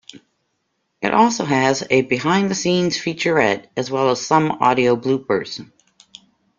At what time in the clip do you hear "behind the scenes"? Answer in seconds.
2.01-2.97